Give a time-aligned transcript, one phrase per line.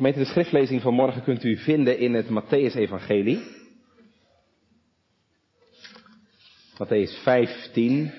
[0.00, 3.38] Gemeente, de schriftlezing van morgen kunt u vinden in het Matthäus-evangelie.
[6.78, 8.12] Matthäus 15.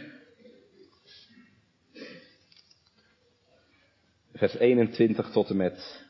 [4.34, 6.06] Vers 21 tot en met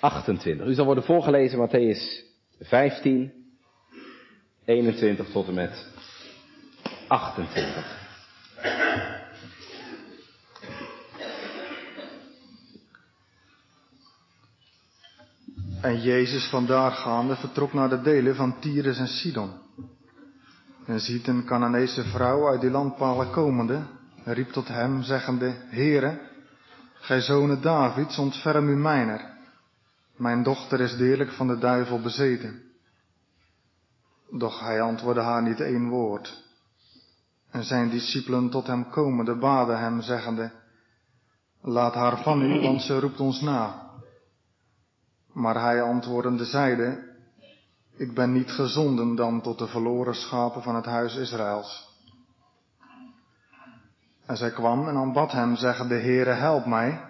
[0.00, 0.66] 28.
[0.66, 2.24] U zal worden voorgelezen Matthäus
[2.60, 3.32] 15,
[4.64, 5.90] 21 tot en met
[7.08, 8.02] 28.
[15.82, 19.52] En Jezus vandaar gaande vertrok naar de delen van Tyrus en Sidon.
[20.86, 23.82] En ziet een Canaanese vrouw uit die landpalen komende,
[24.24, 26.20] en riep tot hem, zeggende, Heere,
[26.94, 29.30] gij zonen Davids, ontferm u mijner.
[30.16, 32.62] Mijn dochter is deerlijk van de duivel bezeten.
[34.30, 36.44] Doch hij antwoordde haar niet één woord.
[37.50, 40.52] En zijn discipelen tot hem komende baden hem, zeggende,
[41.60, 43.90] Laat haar van u, want ze roept ons na.
[45.32, 47.10] Maar hij antwoordende zeide,
[47.96, 51.90] ik ben niet gezonden dan tot de verloren schapen van het huis Israëls.
[54.26, 57.00] En zij kwam en aanbad hem, zeggende, Heere, help mij.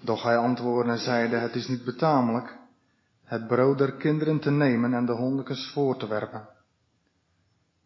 [0.00, 2.56] Doch hij antwoordde en zeide, het is niet betamelijk
[3.26, 6.48] het brood der kinderen te nemen en de hondekens voor te werpen.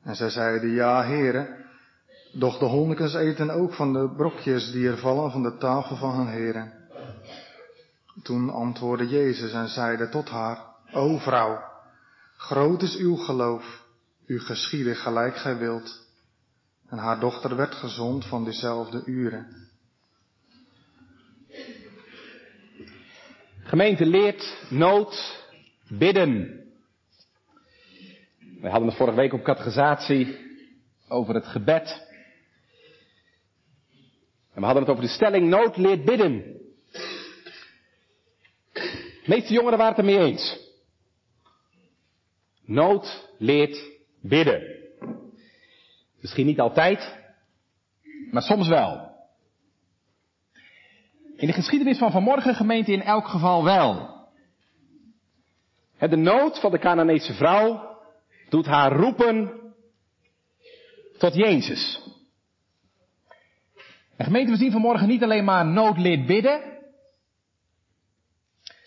[0.03, 1.57] En zij zeiden, ja, heren,
[2.33, 6.17] doch de hondekens eten ook van de brokjes die er vallen van de tafel van
[6.17, 6.80] hun heren.
[8.23, 11.63] Toen antwoordde Jezus en zeide tot haar, O vrouw,
[12.37, 13.85] groot is uw geloof,
[14.27, 16.09] u geschieden gelijk gij wilt.
[16.89, 19.69] En haar dochter werd gezond van diezelfde uren.
[23.63, 25.45] Gemeente leert nood
[25.89, 26.59] bidden.
[28.61, 30.39] We hadden het vorige week op catechisatie
[31.09, 32.09] over het gebed.
[34.53, 36.60] En we hadden het over de stelling nood leert bidden.
[39.23, 40.59] De meeste jongeren waren het ermee eens.
[42.65, 43.91] Nood leert
[44.21, 44.79] bidden.
[46.21, 47.17] Misschien niet altijd,
[48.31, 49.09] maar soms wel.
[51.37, 54.19] In de geschiedenis van vanmorgen gemeente in elk geval wel.
[55.99, 57.99] De nood van de Canaanese vrouw
[58.49, 59.61] doet haar roepen
[61.19, 62.03] tot Jezus.
[64.17, 66.79] En gemeente, we zien vanmorgen niet alleen maar nood leert bidden.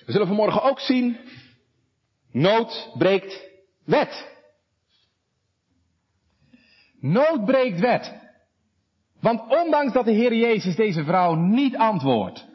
[0.05, 1.17] We zullen vanmorgen ook zien,
[2.31, 3.49] nood breekt
[3.85, 4.31] wet.
[6.99, 8.21] Nood breekt wet.
[9.19, 12.45] Want ondanks dat de Heer Jezus deze vrouw niet antwoordt.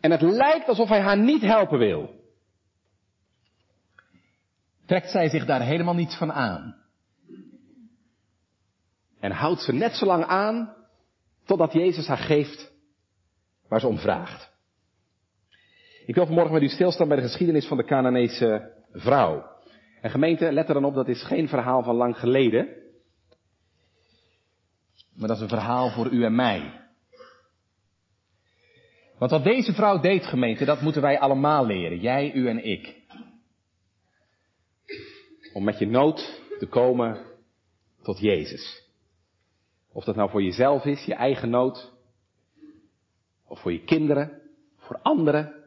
[0.00, 2.20] En het lijkt alsof hij haar niet helpen wil.
[4.86, 6.76] Trekt zij zich daar helemaal niets van aan.
[9.20, 10.74] En houdt ze net zo lang aan
[11.44, 12.72] totdat Jezus haar geeft
[13.68, 14.51] waar ze om vraagt.
[16.06, 19.50] Ik wil vanmorgen met u stilstaan bij de geschiedenis van de Canaanese vrouw.
[20.00, 22.68] En gemeente, let er dan op, dat is geen verhaal van lang geleden.
[25.14, 26.80] Maar dat is een verhaal voor u en mij.
[29.18, 31.98] Want wat deze vrouw deed, gemeente, dat moeten wij allemaal leren.
[32.00, 33.00] Jij, u en ik.
[35.52, 37.24] Om met je nood te komen
[38.02, 38.82] tot Jezus.
[39.92, 41.92] Of dat nou voor jezelf is, je eigen nood.
[43.46, 44.40] Of voor je kinderen,
[44.76, 45.61] voor anderen.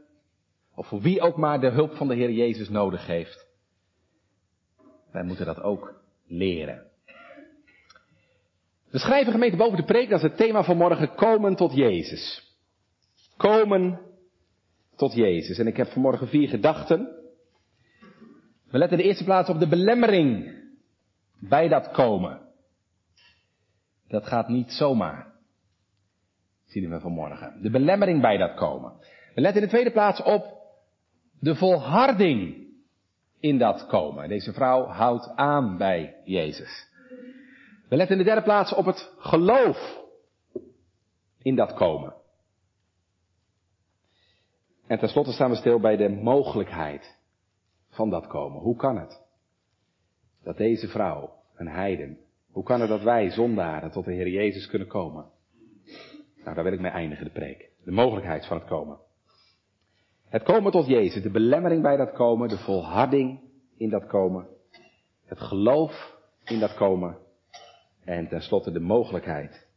[0.75, 3.47] Of voor wie ook maar de hulp van de Heer Jezus nodig heeft.
[5.11, 6.83] Wij moeten dat ook leren.
[8.89, 12.55] We schrijven gemeente boven de preek, dat is het thema van morgen, komen tot Jezus.
[13.37, 13.99] Komen
[14.95, 15.57] tot Jezus.
[15.57, 17.23] En ik heb vanmorgen vier gedachten.
[18.69, 20.53] We letten in de eerste plaats op de belemmering
[21.39, 22.41] bij dat komen.
[24.07, 25.33] Dat gaat niet zomaar.
[26.65, 27.61] Zien we vanmorgen.
[27.61, 28.93] De belemmering bij dat komen.
[29.35, 30.54] We letten in de tweede plaats op
[31.45, 32.67] de volharding
[33.39, 34.29] in dat komen.
[34.29, 36.87] Deze vrouw houdt aan bij Jezus.
[37.89, 40.03] We letten in de derde plaats op het geloof
[41.41, 42.13] in dat komen.
[44.87, 47.17] En tenslotte staan we stil bij de mogelijkheid
[47.89, 48.61] van dat komen.
[48.61, 49.21] Hoe kan het?
[50.43, 52.17] Dat deze vrouw, een heiden,
[52.51, 55.25] hoe kan het dat wij, zondaren, tot de Heer Jezus kunnen komen?
[56.43, 57.69] Nou, daar wil ik mee eindigen, de preek.
[57.83, 59.04] De mogelijkheid van het komen.
[60.29, 63.39] Het komen tot Jezus, de belemmering bij dat komen, de volharding
[63.77, 64.47] in dat komen,
[65.25, 67.17] het geloof in dat komen
[68.03, 69.67] en tenslotte de mogelijkheid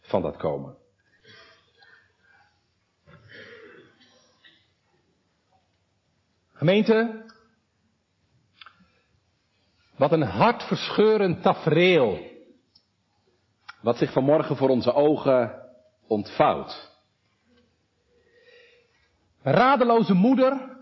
[0.00, 0.76] van dat komen.
[6.52, 7.24] Gemeente,
[9.96, 12.36] wat een hartverscheurend tafereel,
[13.82, 15.62] wat zich vanmorgen voor onze ogen
[16.06, 16.87] ontvouwt.
[19.42, 20.76] Radeloze moeder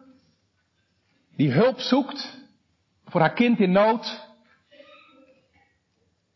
[1.37, 2.44] die hulp zoekt
[3.05, 4.26] voor haar kind in nood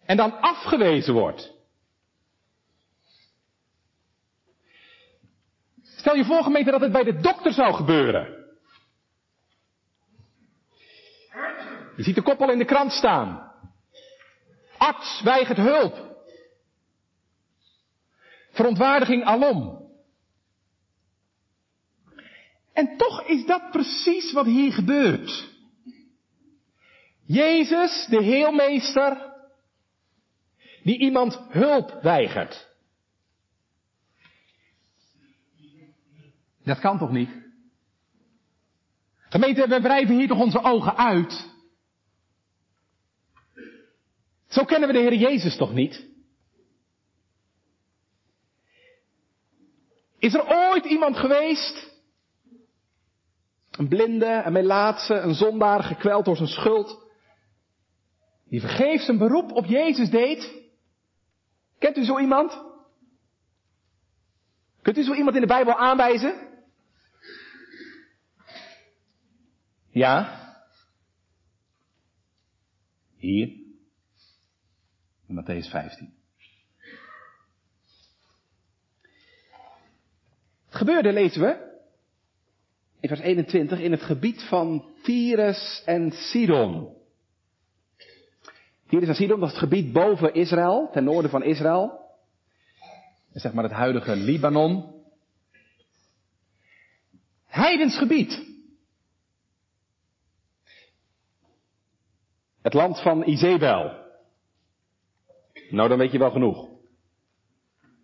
[0.05, 1.53] en dan afgewezen wordt.
[5.83, 8.39] Stel je voor gemeente dat het bij de dokter zou gebeuren.
[11.97, 13.53] Je ziet de koppel in de krant staan.
[14.79, 16.25] Arts weigert hulp.
[18.51, 19.80] Verontwaardiging alom.
[22.73, 25.49] En toch is dat precies wat hier gebeurt.
[27.27, 29.33] Jezus, de heelmeester,
[30.83, 32.69] die iemand hulp weigert.
[36.65, 37.31] Dat kan toch niet?
[39.29, 41.49] Gemeente, we wrijven hier toch onze ogen uit?
[44.49, 46.09] Zo kennen we de Heer Jezus toch niet?
[50.19, 51.90] Is er ooit iemand geweest,
[53.71, 57.09] een blinde, een melaatse, een zondaar, gekweld door zijn schuld,
[58.49, 60.69] die vergeefs een beroep op Jezus deed?
[61.79, 62.63] Kent u zo iemand?
[64.83, 66.49] Kunt u zo iemand in de Bijbel aanwijzen?
[69.91, 70.39] Ja?
[73.17, 73.49] Hier.
[75.27, 76.15] In Matthäus 15.
[80.65, 81.70] Het gebeurde, lezen we,
[83.01, 86.97] in vers 21, in het gebied van Tyrus en Sidon.
[88.89, 91.99] Tyrus en Sidon, dat is het gebied boven Israël, ten noorden van Israël.
[93.33, 94.95] Zeg maar het huidige Libanon.
[97.47, 98.49] Heidens gebied.
[102.63, 103.99] Het land van Izebel.
[105.71, 106.69] Nou, dan weet je wel genoeg.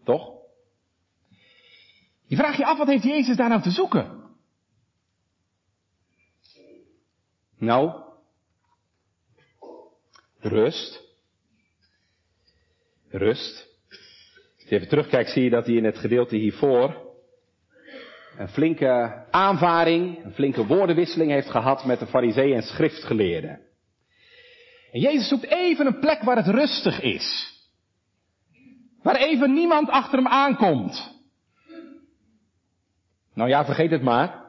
[0.04, 0.34] Toch?
[2.26, 4.16] Je vraagt je af, wat heeft Jezus daar nou te zoeken?
[7.58, 8.03] Nou,
[10.38, 11.05] rust.
[13.08, 13.67] Rust.
[14.58, 17.05] Als je even terugkijkt, zie je dat hij in het gedeelte hiervoor
[18.38, 23.61] een flinke aanvaring, een flinke woordenwisseling heeft gehad met de fariseeën en schriftgeleerden.
[24.93, 27.55] En Jezus zoekt even een plek waar het rustig is.
[29.03, 31.14] Waar even niemand achter hem aankomt.
[33.35, 34.45] Nou ja, vergeet het maar.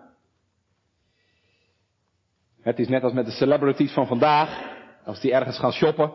[2.68, 4.76] Het is net als met de celebrities van vandaag.
[5.06, 6.14] Als die ergens gaan shoppen.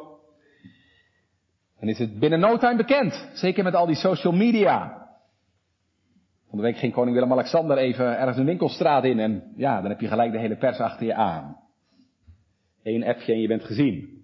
[1.81, 3.29] Dan is het binnen no time bekend.
[3.33, 5.09] Zeker met al die social media.
[6.49, 9.19] Van de week ging koning Willem-Alexander even ergens een winkelstraat in.
[9.19, 11.57] En ja, dan heb je gelijk de hele pers achter je aan.
[12.83, 14.21] Eén appje en je bent gezien.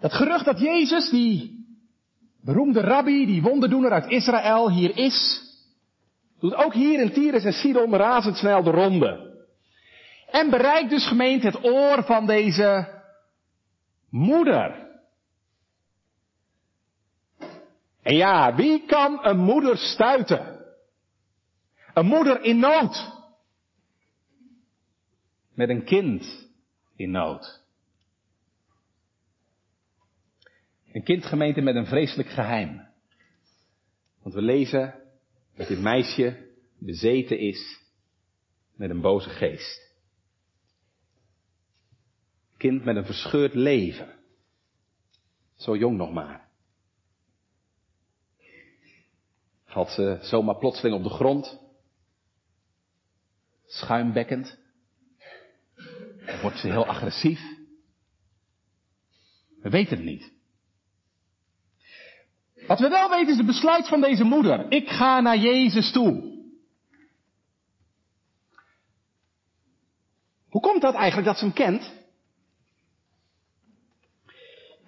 [0.00, 1.64] Dat gerucht dat Jezus, die
[2.42, 5.42] beroemde rabbi, die wonderdoener uit Israël, hier is,
[6.40, 9.29] doet ook hier in Tyrus en Sidon razendsnel de ronde.
[10.30, 13.02] En bereikt dus gemeente het oor van deze
[14.08, 14.88] moeder.
[18.02, 20.64] En ja, wie kan een moeder stuiten?
[21.94, 23.18] Een moeder in nood.
[25.54, 26.48] Met een kind
[26.96, 27.60] in nood.
[30.92, 32.88] Een kindgemeente met een vreselijk geheim.
[34.22, 34.94] Want we lezen
[35.56, 36.48] dat dit meisje
[36.78, 37.80] bezeten is
[38.74, 39.89] met een boze geest.
[42.60, 44.14] Kind met een verscheurd leven.
[45.56, 46.48] Zo jong nog maar.
[49.64, 51.58] Valt ze zomaar plotseling op de grond.
[53.66, 54.58] Schuimbekkend.
[56.42, 57.40] Wordt ze heel agressief.
[59.62, 60.32] We weten het niet.
[62.66, 64.70] Wat we wel weten is het besluit van deze moeder.
[64.70, 66.38] Ik ga naar Jezus toe.
[70.48, 71.99] Hoe komt dat eigenlijk dat ze hem kent?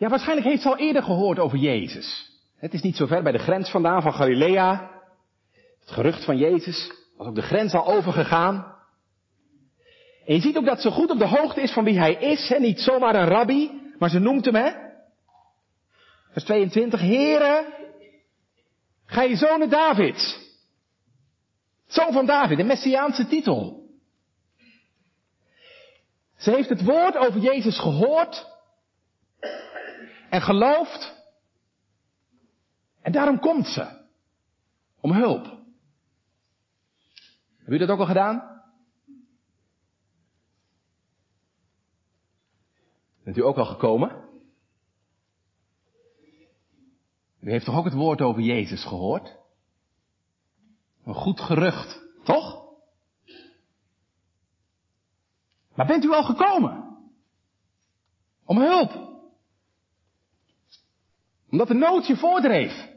[0.03, 2.31] Ja, waarschijnlijk heeft ze al eerder gehoord over Jezus.
[2.57, 4.91] Het is niet zo ver bij de grens vandaan van Galilea.
[5.81, 8.77] Het gerucht van Jezus was ook de grens al overgegaan.
[10.27, 12.49] En je ziet ook dat ze goed op de hoogte is van wie hij is.
[12.49, 12.59] Hè?
[12.59, 14.71] Niet zomaar een rabbi, maar ze noemt hem, hè?
[16.31, 17.01] Vers 22.
[17.01, 17.65] Heren,
[19.07, 20.39] ga je zonen Davids.
[21.87, 23.87] Zoon van David, de messiaanse titel.
[26.37, 28.51] Ze heeft het woord over Jezus gehoord
[30.33, 31.23] en geloofd.
[33.03, 34.07] En daarom komt ze.
[35.01, 35.45] Om hulp.
[37.59, 38.63] Heb u dat ook al gedaan?
[43.25, 44.29] Bent u ook al gekomen?
[47.41, 49.39] U heeft toch ook het woord over Jezus gehoord?
[51.05, 52.65] Een goed gerucht, toch?
[55.75, 56.99] Maar bent u al gekomen?
[58.45, 59.12] Om hulp?
[61.53, 62.91] Omdat de nood je voordreef?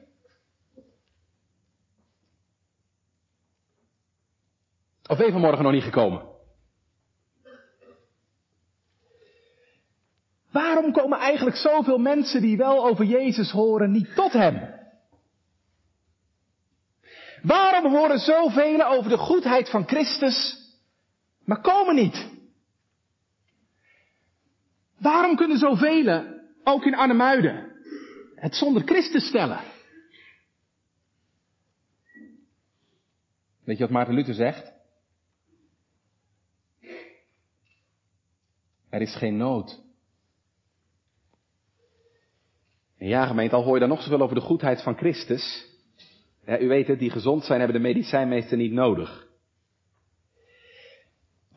[5.07, 6.33] Of ben je vanmorgen nog niet gekomen?
[10.51, 14.73] Waarom komen eigenlijk zoveel mensen die wel over Jezus horen niet tot Hem?
[17.41, 20.57] Waarom horen zoveel over de goedheid van Christus,
[21.43, 22.29] maar komen niet?
[24.97, 26.23] Waarom kunnen zoveel,
[26.63, 27.74] ook in Arnhemuiden,
[28.35, 29.59] het zonder Christus stellen?
[33.63, 34.73] Weet je wat Maarten Luther zegt?
[38.89, 39.83] Er is geen nood.
[42.97, 45.65] En ja, gemeente, al hoor je dan nog zoveel over de goedheid van Christus.
[46.45, 49.27] Ja, u weet het, die gezond zijn hebben de medicijnmeester niet nodig.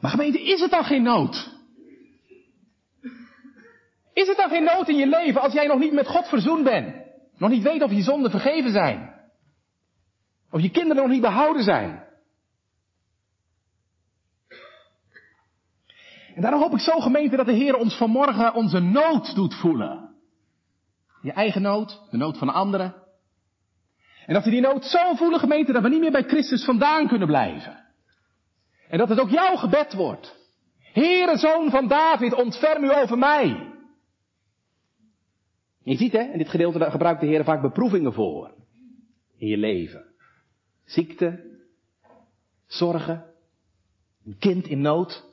[0.00, 1.57] Maar gemeente, is het dan geen nood?
[4.18, 6.64] Is het dan geen nood in je leven als jij nog niet met God verzoend
[6.64, 6.96] bent?
[7.36, 9.14] Nog niet weet of je zonden vergeven zijn?
[10.50, 12.06] Of je kinderen nog niet behouden zijn?
[16.34, 20.14] En daarom hoop ik zo gemeente dat de Heer ons vanmorgen onze nood doet voelen.
[21.22, 22.94] Je eigen nood, de nood van anderen.
[24.26, 27.08] En dat we die nood zo voelen gemeente dat we niet meer bij Christus vandaan
[27.08, 27.84] kunnen blijven.
[28.88, 30.36] En dat het ook jouw gebed wordt.
[30.92, 33.76] Heere zoon van David, ontferm u over mij.
[35.88, 38.54] Je ziet hè, in dit gedeelte gebruikt de Heer vaak beproevingen voor.
[39.36, 40.04] In je leven.
[40.84, 41.60] Ziekte,
[42.66, 43.34] zorgen,
[44.24, 45.24] een kind in nood.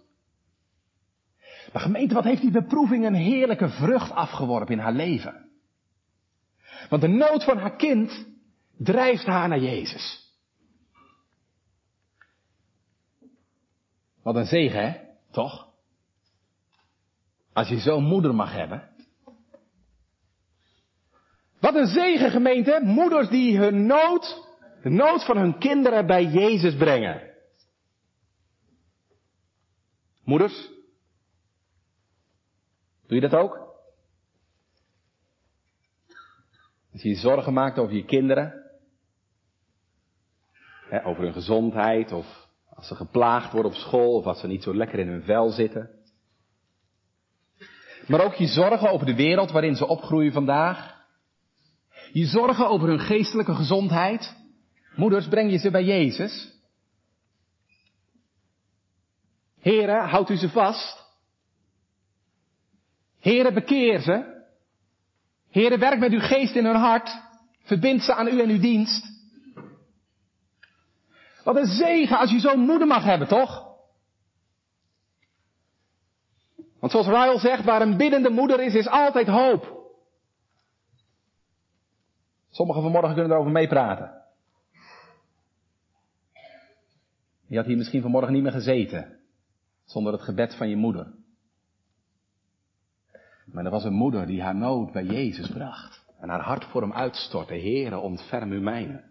[1.73, 5.49] Maar gemeente, wat heeft die beproeving een heerlijke vrucht afgeworpen in haar leven?
[6.89, 8.27] Want de nood van haar kind
[8.77, 10.33] drijft haar naar Jezus.
[14.21, 14.99] Wat een zegen, hè?
[15.31, 15.67] Toch?
[17.53, 18.94] Als je zo'n moeder mag hebben.
[21.59, 22.79] Wat een zegen, gemeente.
[22.83, 24.47] Moeders die hun nood,
[24.81, 27.33] de nood van hun kinderen bij Jezus brengen.
[30.23, 30.69] Moeders,
[33.07, 33.65] doe je dat ook?
[36.91, 38.53] Als je je zorgen maakt over je kinderen,
[40.89, 44.63] hè, over hun gezondheid, of als ze geplaagd worden op school, of als ze niet
[44.63, 45.89] zo lekker in hun vel zitten.
[48.07, 50.94] Maar ook je zorgen over de wereld waarin ze opgroeien vandaag.
[52.15, 54.35] Je zorgen over hun geestelijke gezondheid.
[54.95, 56.53] Moeders, breng je ze bij Jezus.
[59.59, 61.03] Heren, houdt u ze vast.
[63.19, 64.43] Heren, bekeer ze.
[65.49, 67.21] Heren, werk met uw geest in hun hart.
[67.63, 69.05] Verbind ze aan u en uw dienst.
[71.43, 73.63] Wat een zegen als je zo'n moeder mag hebben, toch?
[76.79, 79.84] Want zoals Ryle zegt, waar een biddende moeder is, is altijd hoop.
[82.55, 84.23] Sommigen vanmorgen kunnen erover meepraten.
[87.47, 89.19] Je had hier misschien vanmorgen niet meer gezeten,
[89.83, 91.13] zonder het gebed van je moeder.
[93.45, 96.05] Maar er was een moeder die haar nood bij Jezus bracht.
[96.19, 97.53] En haar hart voor hem uitstortte.
[97.53, 99.03] Heere, ontferm u mijne.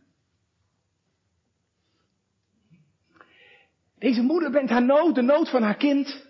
[3.99, 6.27] Deze moeder brengt haar nood, de nood van haar kind,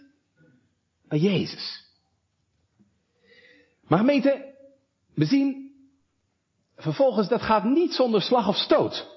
[1.09, 1.93] bij Jezus.
[3.83, 4.55] Maar gemeente,
[5.15, 5.64] we zien
[6.77, 9.13] vervolgens, dat gaat niet zonder slag of stoot.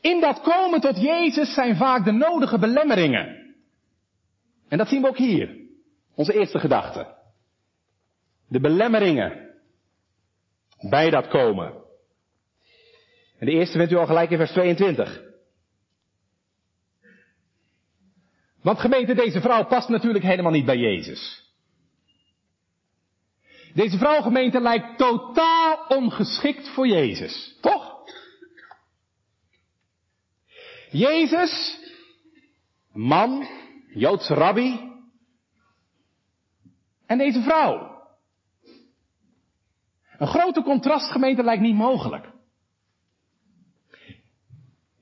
[0.00, 3.54] In dat komen tot Jezus zijn vaak de nodige belemmeringen.
[4.68, 5.56] En dat zien we ook hier.
[6.14, 7.14] Onze eerste gedachte.
[8.48, 9.54] De belemmeringen
[10.80, 11.72] bij dat komen.
[13.38, 15.24] En de eerste vindt u al gelijk in vers 22.
[18.62, 21.45] Want gemeente, deze vrouw past natuurlijk helemaal niet bij Jezus.
[23.76, 27.58] Deze vrouw gemeente lijkt totaal ongeschikt voor Jezus.
[27.60, 28.04] Toch?
[30.90, 31.78] Jezus,
[32.92, 33.46] man,
[33.88, 34.92] Joodse rabbi,
[37.06, 38.04] en deze vrouw.
[40.18, 42.32] Een grote contrastgemeente lijkt niet mogelijk.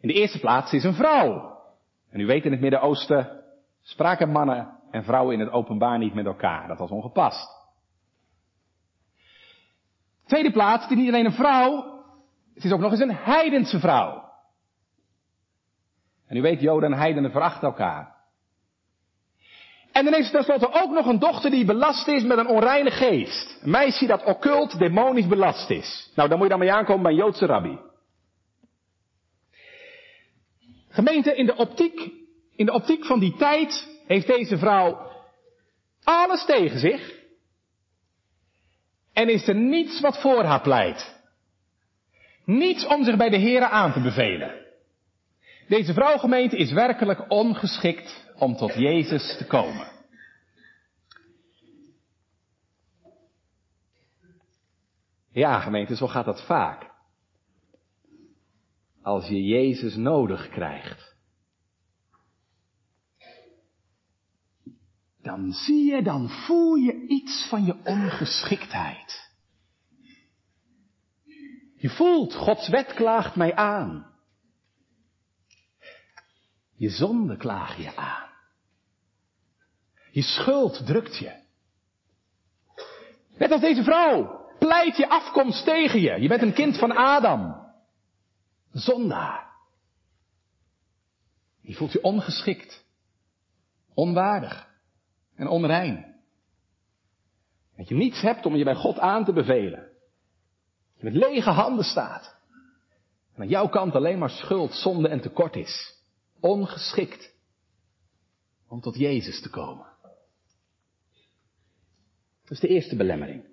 [0.00, 1.58] In de eerste plaats is een vrouw.
[2.10, 3.42] En u weet in het Midden-Oosten
[3.82, 6.68] spraken mannen en vrouwen in het openbaar niet met elkaar.
[6.68, 7.63] Dat was ongepast.
[10.26, 12.02] Tweede plaats, het is niet alleen een vrouw,
[12.54, 14.22] het is ook nog eens een heidense vrouw.
[16.26, 18.14] En u weet, Joden en heidenen verachten elkaar.
[19.92, 22.90] En dan heeft ze tenslotte ook nog een dochter die belast is met een onreine
[22.90, 23.58] geest.
[23.62, 26.10] Een meisje dat occult, demonisch belast is.
[26.14, 27.78] Nou, dan moet je dan mee aankomen bij een Joodse rabbi.
[30.88, 32.10] Gemeente, in de optiek,
[32.56, 35.10] in de optiek van die tijd heeft deze vrouw
[36.04, 37.13] alles tegen zich.
[39.14, 41.22] En is er niets wat voor haar pleit.
[42.44, 44.62] Niets om zich bij de Heren aan te bevelen.
[45.68, 49.92] Deze vrouwgemeente is werkelijk ongeschikt om tot Jezus te komen.
[55.30, 56.90] Ja, gemeente, zo gaat dat vaak.
[59.02, 61.14] Als je Jezus nodig krijgt.
[65.22, 69.32] Dan zie je, dan voel je iets van je ongeschiktheid.
[71.76, 74.12] Je voelt, Gods wet klaagt mij aan.
[76.76, 78.30] Je zonde klaag je aan.
[80.10, 81.42] Je schuld drukt je.
[83.36, 86.20] Net als deze vrouw pleit je afkomst tegen je.
[86.20, 87.72] Je bent een kind van Adam.
[88.72, 89.52] Zondaar.
[91.60, 92.84] Je voelt je ongeschikt,
[93.94, 94.68] onwaardig
[95.36, 96.13] en onrein.
[97.76, 99.88] Dat je niets hebt om je bij God aan te bevelen.
[100.96, 102.36] Je met lege handen staat.
[103.34, 106.02] En aan jouw kant alleen maar schuld, zonde en tekort is.
[106.40, 107.34] Ongeschikt
[108.68, 109.86] om tot Jezus te komen.
[112.42, 113.44] Dat is de eerste belemmering.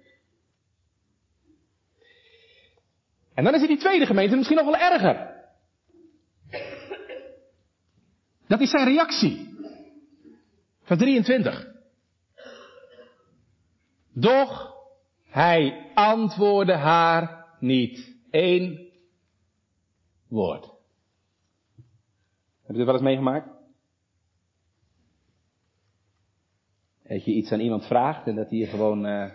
[3.34, 5.30] En dan is er die tweede gemeente misschien nog wel erger.
[8.48, 9.58] Dat is zijn reactie.
[10.84, 11.71] Van 23.
[14.14, 14.76] Doch
[15.24, 18.90] hij antwoordde haar niet één
[20.28, 20.66] woord.
[22.62, 23.50] Heb je dit wel eens meegemaakt?
[27.04, 29.34] Dat je iets aan iemand vraagt en dat hij je gewoon uh,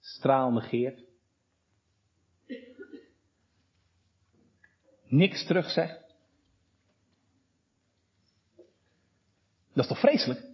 [0.00, 1.04] straal negeert.
[5.04, 6.14] Niks terug zegt.
[9.72, 10.47] Dat is toch vreselijk?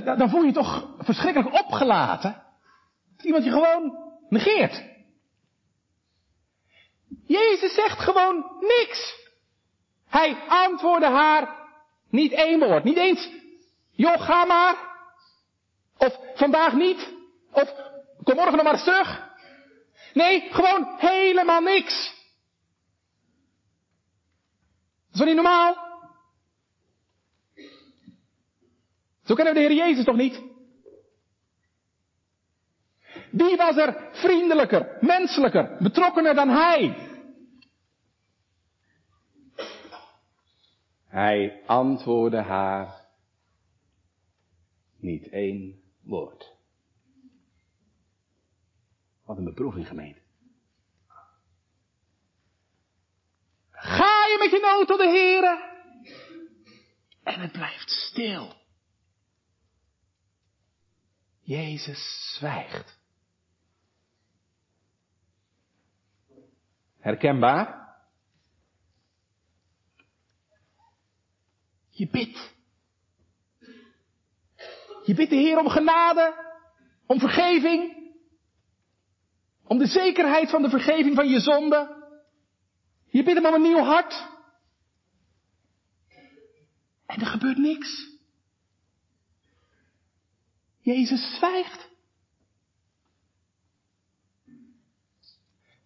[0.00, 2.42] Dan voel je je toch verschrikkelijk opgelaten.
[3.16, 4.82] Dat iemand je gewoon negeert.
[7.26, 9.14] Jezus zegt gewoon niks.
[10.08, 11.56] Hij antwoordde haar
[12.10, 12.84] niet één woord.
[12.84, 13.28] Niet eens,
[13.90, 14.76] joh, ga maar.
[15.98, 17.12] Of vandaag niet.
[17.52, 17.74] Of
[18.22, 19.30] kom morgen nog maar terug.
[20.14, 22.20] Nee, gewoon helemaal niks.
[25.10, 25.91] Dat is toch niet normaal?
[29.24, 30.42] Zo kennen we de Heer Jezus toch niet?
[33.30, 37.10] Wie was er vriendelijker, menselijker, betrokkener dan Hij?
[41.06, 43.08] Hij antwoordde haar
[44.96, 46.52] niet één woord.
[49.24, 50.20] Wat een beproeving gemeente.
[53.70, 55.70] Ga je met je nood tot de Here
[57.22, 58.61] en het blijft stil.
[61.52, 62.98] Jezus zwijgt.
[66.98, 67.96] Herkenbaar?
[71.88, 72.54] Je bidt.
[75.04, 76.54] Je bidt de Heer om genade,
[77.06, 78.10] om vergeving,
[79.64, 82.10] om de zekerheid van de vergeving van je zonde.
[83.06, 84.28] Je bidt hem om een nieuw hart.
[87.06, 88.11] En er gebeurt niks.
[90.82, 91.90] Jezus zwijgt.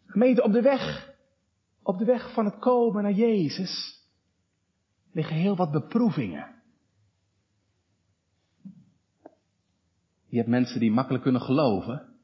[0.06, 1.14] Gemeente, op de weg,
[1.82, 3.96] op de weg van het komen naar Jezus
[5.16, 6.54] liggen heel wat beproevingen.
[10.26, 12.14] Je hebt mensen die makkelijk kunnen geloven.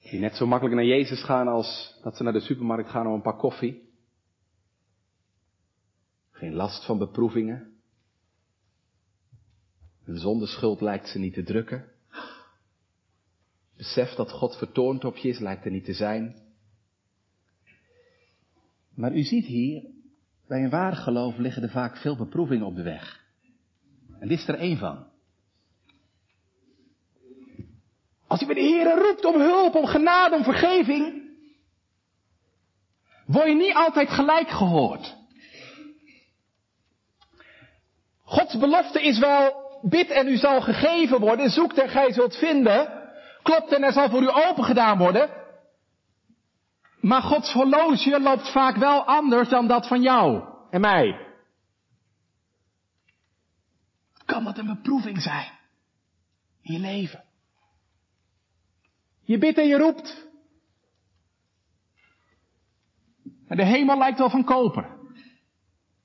[0.00, 3.12] Die net zo makkelijk naar Jezus gaan als dat ze naar de supermarkt gaan om
[3.12, 3.88] een pak koffie.
[6.30, 7.79] Geen last van beproevingen.
[10.10, 11.84] Hun zondeschuld lijkt ze niet te drukken.
[13.76, 16.36] Besef dat God vertoond op je is, lijkt er niet te zijn.
[18.94, 19.82] Maar u ziet hier,
[20.46, 23.24] bij een waar geloof liggen er vaak veel beproevingen op de weg.
[24.18, 25.06] En dit is er één van.
[28.26, 31.30] Als je bij de Heer roept om hulp, om genade, om vergeving,
[33.26, 35.16] word je niet altijd gelijk gehoord.
[38.22, 43.10] Gods belofte is wel, bid en u zal gegeven worden, zoekt en gij zult vinden,
[43.42, 45.30] klopt en er zal voor u open gedaan worden.
[47.00, 51.28] Maar Gods horloge loopt vaak wel anders dan dat van jou en mij.
[54.24, 55.58] Kan dat een beproeving zijn
[56.62, 57.24] in je leven?
[59.22, 60.28] Je bidt en je roept.
[63.48, 64.98] de hemel lijkt wel van koper.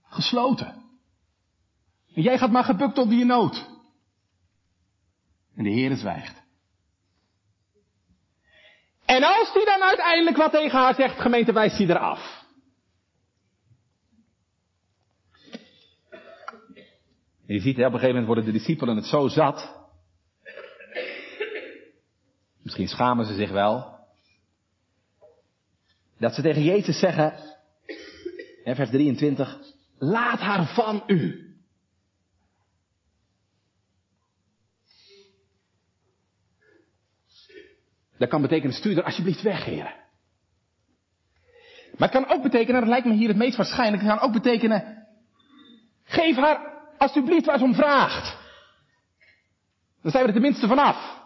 [0.03, 0.84] Gesloten.
[2.15, 3.69] En jij gaat maar gebukt onder je nood.
[5.55, 6.43] En de Heer zwijgt.
[9.05, 12.43] En als hij dan uiteindelijk wat tegen haar zegt, gemeente wijst hij eraf.
[17.47, 19.75] En je ziet, op een gegeven moment worden de discipelen het zo zat.
[22.61, 23.93] Misschien schamen ze zich wel.
[26.17, 27.33] Dat ze tegen Jezus zeggen,
[28.63, 29.59] vers 23,
[29.97, 31.44] laat haar van u.
[38.17, 39.93] Dat kan betekenen, stuur er alsjeblieft weg, heren.
[41.97, 44.33] Maar het kan ook betekenen, dat lijkt me hier het meest waarschijnlijk, het kan ook
[44.33, 45.07] betekenen,
[46.03, 48.37] geef haar alsjeblieft waar ze om vraagt.
[50.01, 51.23] Dan zijn we er tenminste vanaf.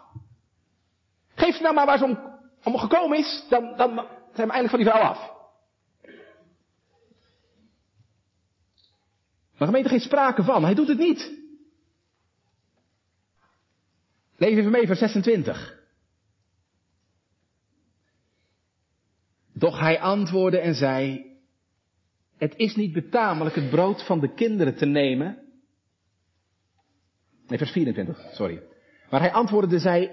[1.34, 2.18] Geef ze nou maar waar ze om,
[2.64, 3.94] om gekomen is, dan, dan
[4.34, 5.38] zijn we eindelijk van die vrouw af.
[9.58, 11.38] Maar gemeente geen sprake van, hij doet het niet.
[14.36, 15.79] Lees even mee, vers 26.
[19.60, 21.26] Doch hij antwoordde en zei,
[22.38, 25.38] het is niet betamelijk het brood van de kinderen te nemen.
[27.46, 28.62] Nee, vers 24, sorry.
[29.10, 30.10] Maar hij antwoordde en zei,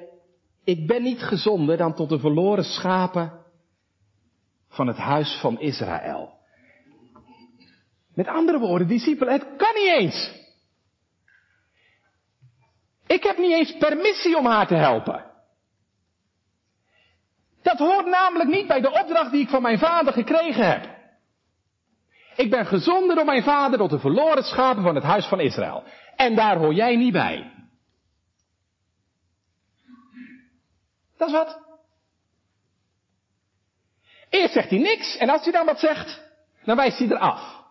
[0.63, 3.45] ik ben niet gezonden dan tot de verloren schapen
[4.67, 6.38] van het huis van Israël.
[8.13, 10.31] Met andere woorden, discipelen, het kan niet eens.
[13.07, 15.27] Ik heb niet eens permissie om haar te helpen.
[17.67, 20.95] Dat hoort namelijk niet bij de opdracht die ik van mijn vader gekregen heb.
[22.36, 25.84] Ik ben gezonden door mijn vader tot de verloren schapen van het huis van Israël.
[26.15, 27.51] En daar hoor jij niet bij.
[31.17, 31.60] Dat is wat.
[34.30, 36.21] Eerst zegt hij niks en als hij dan wat zegt,
[36.63, 37.63] dan wijst hij eraf.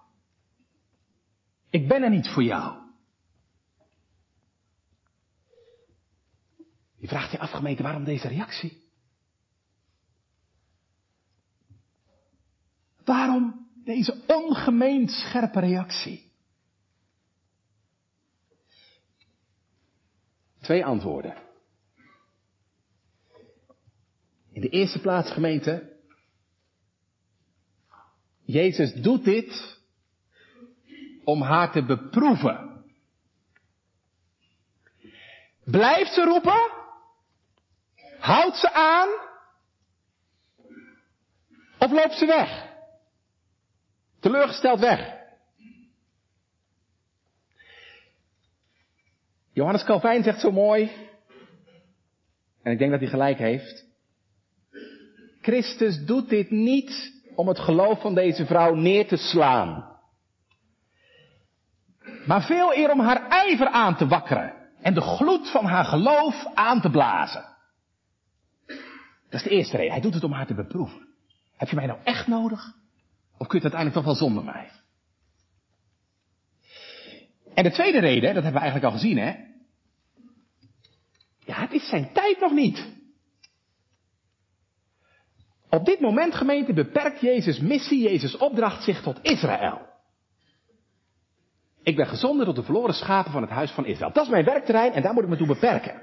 [1.71, 2.77] Ik ben er niet voor jou.
[6.99, 8.86] Je vraagt je afgemeten waarom deze reactie?
[13.07, 16.33] Waarom deze ongemeen scherpe reactie?
[20.61, 21.37] Twee antwoorden.
[24.53, 25.97] In de eerste plaats, gemeente,
[28.43, 29.81] Jezus doet dit
[31.25, 32.85] om haar te beproeven.
[35.65, 36.71] Blijft ze roepen?
[38.19, 39.09] Houdt ze aan?
[41.79, 42.76] Of loopt ze weg?
[44.27, 45.15] Teleurgesteld weg.
[49.53, 50.91] Johannes Calvijn zegt zo mooi,
[52.63, 53.85] en ik denk dat hij gelijk heeft.
[55.43, 59.99] Christus doet dit niet om het geloof van deze vrouw neer te slaan.
[62.27, 66.47] Maar veel eer om haar ijver aan te wakkeren en de gloed van haar geloof
[66.55, 67.45] aan te blazen.
[69.31, 69.93] Dat is de eerste reden.
[69.93, 71.09] Hij doet het om haar te beproeven.
[71.57, 72.75] Heb je mij nou echt nodig?
[73.39, 74.71] Of kun je het uiteindelijk toch wel zonder mij?
[77.55, 79.35] En de tweede reden, dat hebben we eigenlijk al gezien, hè?
[81.39, 82.95] Ja, het is zijn tijd nog niet.
[85.71, 89.95] Op dit moment, gemeente, beperkt Jezus' missie, Jezus' opdracht zich tot Israël.
[91.83, 94.13] Ik ben gezonden tot de verloren schapen van het huis van Israël.
[94.13, 96.03] Dat is mijn werkterrein en daar moet ik me toe beperken.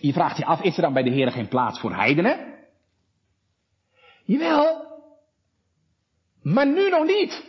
[0.00, 2.54] Je vraagt je af, is er dan bij de Heer geen plaats voor heidenen?
[4.24, 4.95] Jawel,
[6.52, 7.44] maar nu nog niet.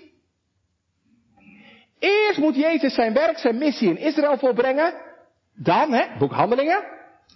[2.00, 4.94] Eerst moet Jezus zijn werk, zijn missie in Israël volbrengen.
[5.54, 6.84] Dan, hè, boek Handelingen.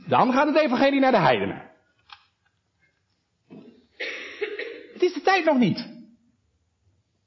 [0.07, 1.69] Dan gaat het evangelie naar de heidenen.
[4.93, 5.89] Het is de tijd nog niet.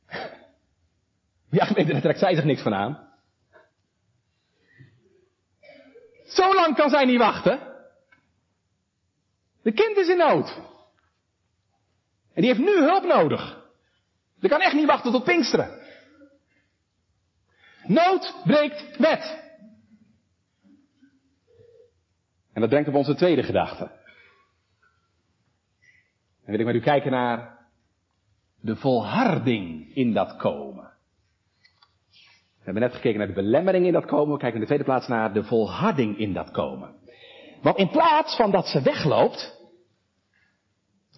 [1.51, 3.12] Ja, daar trekt zij zich niks van aan.
[6.27, 7.61] Zo lang kan zij niet wachten.
[9.62, 10.57] De kind is in nood.
[12.33, 13.63] En die heeft nu hulp nodig.
[14.45, 15.71] Die kan echt niet wachten tot Pinksteren.
[17.87, 19.43] Nood breekt wet.
[22.53, 23.85] En dat brengt op onze tweede gedachte.
[26.45, 27.59] En wil ik met u kijken naar
[28.61, 30.93] de volharding in dat komen.
[32.59, 34.33] We hebben net gekeken naar de belemmering in dat komen.
[34.33, 36.95] We kijken in de tweede plaats naar de volharding in dat komen.
[37.63, 39.63] Want in plaats van dat ze wegloopt,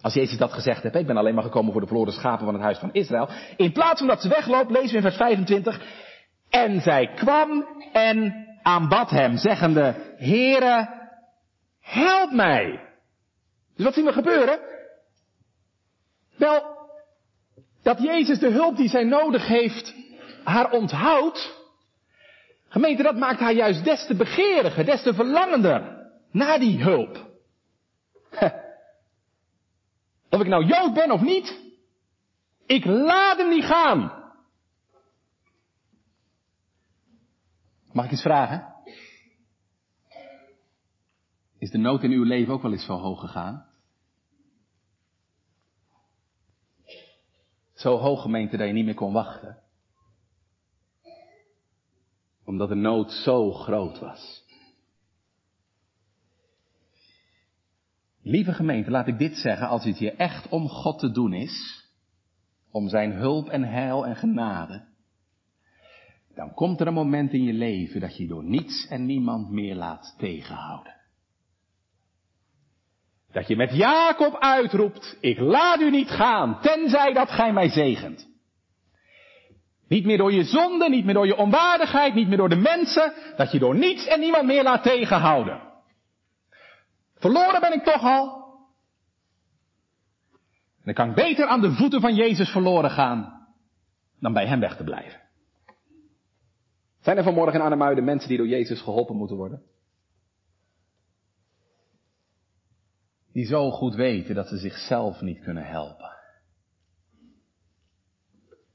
[0.01, 2.53] als Jezus dat gezegd heeft, ik ben alleen maar gekomen voor de verloren schapen van
[2.53, 3.29] het huis van Israël.
[3.57, 5.81] In plaats van dat ze wegloopt, lezen we in vers 25.
[6.49, 10.89] En zij kwam en aanbad hem, zeggende, Heere,
[11.81, 12.79] help mij.
[13.75, 14.59] Dus wat zien we gebeuren?
[16.37, 16.75] Wel,
[17.83, 19.95] Dat Jezus de hulp die zij nodig heeft
[20.43, 21.55] haar onthoudt.
[22.69, 27.25] Gemeente, dat maakt haar juist des te begeeriger, des te verlangender naar die hulp.
[30.37, 31.75] Of ik nou Jood ben of niet,
[32.65, 34.31] ik laat hem niet gaan.
[37.91, 38.75] Mag ik eens vragen?
[41.57, 43.67] Is de nood in uw leven ook wel eens zo hoog gegaan?
[47.73, 49.63] Zo hoog gemeente dat je niet meer kon wachten.
[52.45, 54.45] Omdat de nood zo groot was.
[58.29, 61.85] Lieve gemeente, laat ik dit zeggen, als het je echt om God te doen is,
[62.71, 64.85] om zijn hulp en heil en genade,
[66.35, 69.75] dan komt er een moment in je leven dat je door niets en niemand meer
[69.75, 70.95] laat tegenhouden.
[73.31, 78.27] Dat je met Jacob uitroept, ik laat u niet gaan, tenzij dat gij mij zegent.
[79.87, 83.13] Niet meer door je zonde, niet meer door je onwaardigheid, niet meer door de mensen,
[83.35, 85.66] dat je door niets en niemand meer laat tegenhouden.
[87.17, 88.45] Verloren ben ik toch al.
[90.83, 93.47] dan kan ik beter aan de voeten van Jezus verloren gaan,
[94.19, 95.21] dan bij hem weg te blijven.
[96.99, 99.61] Zijn er vanmorgen in Arnhemuiden mensen die door Jezus geholpen moeten worden?
[103.31, 106.15] Die zo goed weten dat ze zichzelf niet kunnen helpen.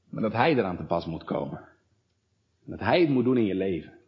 [0.09, 1.69] Maar dat Hij eraan te pas moet komen.
[2.65, 4.02] Dat Hij het moet doen in je leven.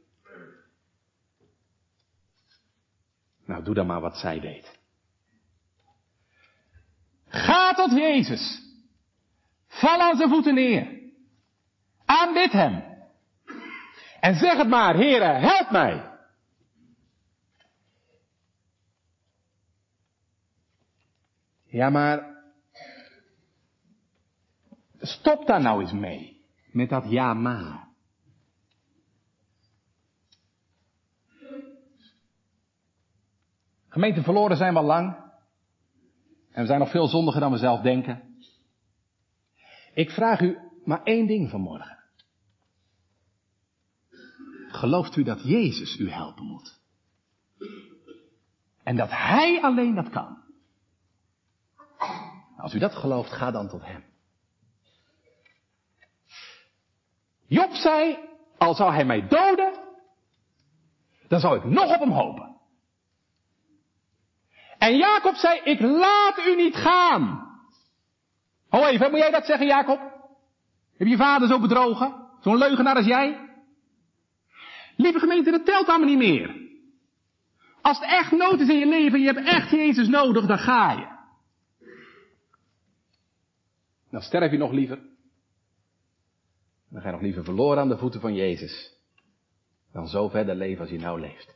[3.45, 4.79] Nou, doe dan maar wat zij deed.
[7.27, 8.61] Ga tot Jezus.
[9.67, 10.99] Val aan zijn voeten neer.
[12.05, 12.83] Aanbid hem.
[14.19, 16.13] En zeg het maar, heren, help mij.
[21.65, 22.35] Ja, maar
[24.99, 26.45] stop daar nou eens mee.
[26.71, 27.84] Met dat ja maar.
[33.95, 35.15] Gemeente verloren zijn we al lang.
[36.51, 38.37] En we zijn nog veel zondiger dan we zelf denken.
[39.93, 42.03] Ik vraag u maar één ding vanmorgen.
[44.67, 46.79] Gelooft u dat Jezus u helpen moet?
[48.83, 50.37] En dat Hij alleen dat kan?
[52.57, 54.03] Als u dat gelooft, ga dan tot Hem.
[57.45, 58.17] Job zei,
[58.57, 59.73] al zou Hij mij doden,
[61.27, 62.54] dan zou ik nog op Hem hopen.
[64.85, 67.49] En Jacob zei, ik laat u niet gaan.
[68.69, 69.99] Ho even, moet jij dat zeggen, Jacob?
[70.97, 72.27] Heb je vader zo bedrogen?
[72.41, 73.49] Zo'n leugenaar als jij?
[74.95, 76.55] Lieve gemeente, dat telt allemaal niet meer.
[77.81, 80.57] Als het echt nood is in je leven en je hebt echt Jezus nodig, dan
[80.57, 81.07] ga je.
[84.11, 84.99] Dan sterf je nog liever.
[86.89, 88.93] Dan ga je nog liever verloren aan de voeten van Jezus.
[89.91, 91.54] Dan zo verder leven als je nou leeft.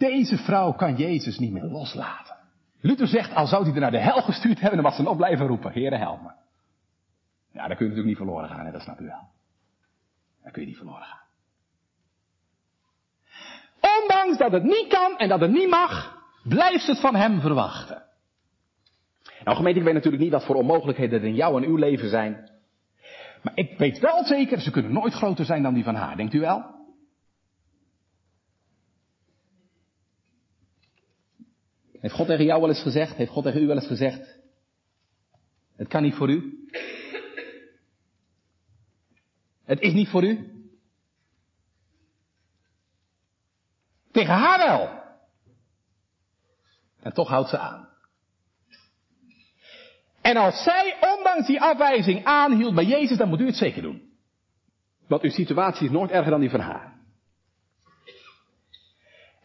[0.00, 2.36] Deze vrouw kan Jezus niet meer loslaten.
[2.80, 5.16] Luther zegt, al zou hij er naar de hel gestuurd hebben, dan was ze nog
[5.16, 6.30] blijven roepen, Heere, help me.
[7.52, 8.72] Ja, dan kun je natuurlijk niet verloren gaan, hè?
[8.72, 9.28] dat snap u wel.
[10.42, 11.20] Dan kun je niet verloren gaan.
[14.00, 18.02] Ondanks dat het niet kan en dat het niet mag, blijft het van hem verwachten.
[19.44, 22.08] Nou gemeente, ik weet natuurlijk niet wat voor onmogelijkheden er in jou en uw leven
[22.08, 22.50] zijn.
[23.42, 26.34] Maar ik weet wel zeker, ze kunnen nooit groter zijn dan die van haar, denkt
[26.34, 26.79] u wel?
[32.00, 33.16] Heeft God tegen jou wel eens gezegd?
[33.16, 34.38] Heeft God tegen u wel eens gezegd?
[35.76, 36.68] Het kan niet voor u.
[39.64, 40.50] Het is niet voor u.
[44.12, 45.02] Tegen haar wel.
[47.02, 47.88] En toch houdt ze aan.
[50.20, 54.12] En als zij ondanks die afwijzing aanhield bij Jezus, dan moet u het zeker doen.
[55.06, 56.98] Want uw situatie is nooit erger dan die van haar.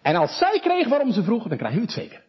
[0.01, 2.24] En als zij kreeg waarom ze vroeg, dan krijgt u het zeker.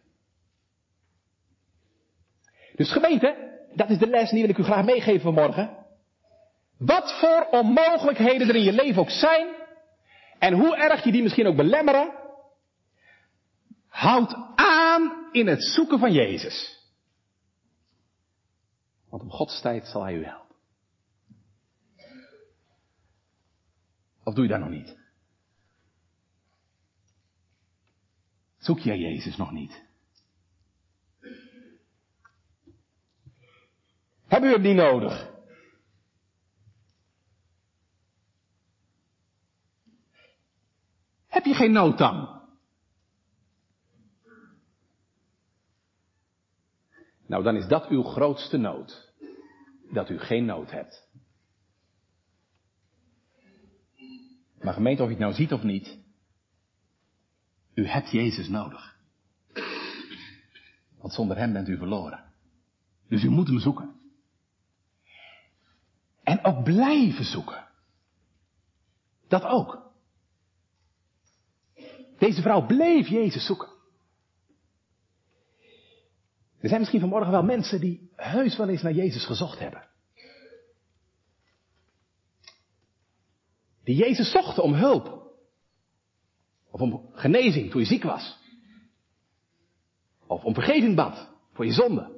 [2.77, 5.85] Dus gemeente, dat is de les die wil ik u graag meegeven vanmorgen.
[6.77, 9.55] Wat voor onmogelijkheden er in je leven ook zijn,
[10.39, 12.13] en hoe erg je die misschien ook belemmeren,
[13.87, 16.85] houd aan in het zoeken van Jezus.
[19.09, 20.55] Want op Gods tijd zal Hij u helpen.
[24.23, 24.97] Of doe je dat nog niet?
[28.57, 29.86] Zoek je Jezus nog niet?
[34.27, 35.35] Heb u hem niet nodig?
[41.27, 42.41] Heb je geen nood dan?
[47.27, 49.13] Nou, dan is dat uw grootste nood.
[49.91, 51.07] Dat u geen nood hebt.
[54.61, 55.97] Maar gemeente, of je het nou ziet of niet,
[57.73, 58.95] u hebt Jezus nodig.
[60.97, 62.33] Want zonder Hem bent u verloren.
[63.07, 63.96] Dus u moet Hem zoeken.
[66.27, 67.67] En ook blijven zoeken.
[69.27, 69.91] Dat ook.
[72.17, 73.69] Deze vrouw bleef Jezus zoeken.
[76.59, 79.87] Er zijn misschien vanmorgen wel mensen die heus wel eens naar Jezus gezocht hebben.
[83.83, 85.31] Die Jezus zochten om hulp.
[86.71, 88.37] Of om genezing toen je ziek was.
[90.25, 92.16] Of om vergeving bad voor je zonde.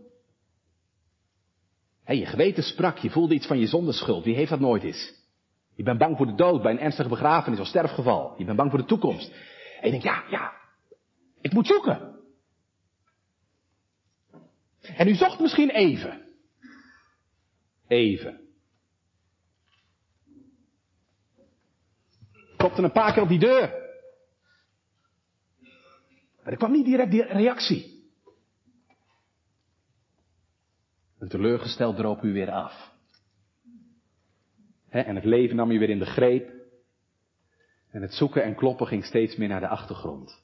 [2.17, 4.23] Je geweten sprak, je voelde iets van je zondeschuld.
[4.23, 5.13] Wie heeft dat nooit eens?
[5.75, 8.35] Je bent bang voor de dood bij een ernstige begrafenis of sterfgeval.
[8.37, 9.31] Je bent bang voor de toekomst.
[9.81, 10.53] En je denkt, ja, ja,
[11.41, 12.19] ik moet zoeken.
[14.81, 16.21] En u zocht misschien even.
[17.87, 18.39] Even.
[22.57, 23.87] Klopte een paar keer op die deur.
[26.43, 27.98] Maar er kwam niet direct die reactie.
[31.19, 32.91] En teleurgesteld droop u weer af.
[34.89, 36.51] en het leven nam u weer in de greep.
[37.91, 40.43] En het zoeken en kloppen ging steeds meer naar de achtergrond.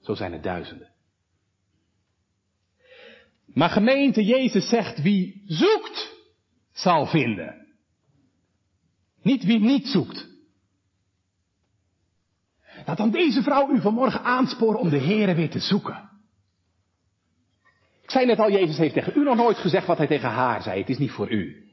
[0.00, 0.90] Zo zijn er duizenden.
[3.46, 6.14] Maar gemeente, Jezus zegt, wie zoekt,
[6.72, 7.66] zal vinden.
[9.22, 10.28] Niet wie niet zoekt.
[12.86, 16.15] Laat dan deze vrouw u vanmorgen aansporen om de Here weer te zoeken.
[18.06, 20.62] Ik zei net al, Jezus heeft tegen u nog nooit gezegd wat hij tegen haar
[20.62, 20.80] zei.
[20.80, 21.70] Het is niet voor u.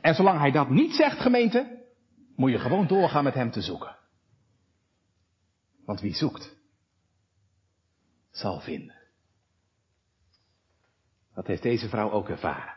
[0.00, 1.84] En zolang hij dat niet zegt, gemeente,
[2.36, 3.96] moet je gewoon doorgaan met hem te zoeken.
[5.84, 6.56] Want wie zoekt,
[8.30, 8.96] zal vinden.
[11.34, 12.74] Dat heeft deze vrouw ook ervaren.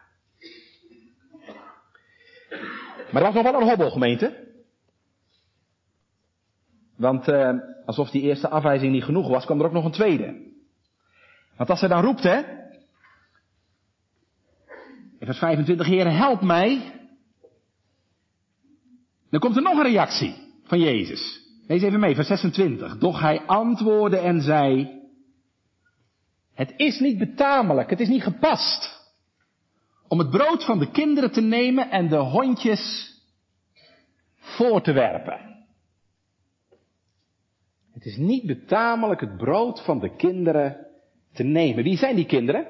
[3.11, 4.53] Maar er was nog wel een hobbel, gemeente.
[6.95, 10.55] Want uh, alsof die eerste afwijzing niet genoeg was, kwam er ook nog een tweede.
[11.57, 12.37] Want als ze dan roept, hè.
[15.19, 16.95] In vers 25, Heer, help mij.
[19.29, 21.45] Dan komt er nog een reactie van Jezus.
[21.67, 22.97] Lees even mee, vers 26.
[22.97, 24.95] Doch hij antwoordde en zei,
[26.53, 29.05] het is niet betamelijk, het is niet gepast
[30.07, 33.13] om het brood van de kinderen te nemen en de hondjes
[34.35, 35.65] voor te werpen.
[37.93, 40.86] Het is niet betamelijk het brood van de kinderen
[41.37, 41.83] te nemen.
[41.83, 42.67] Wie zijn die kinderen?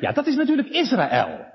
[0.00, 1.48] Ja, dat is natuurlijk Israël.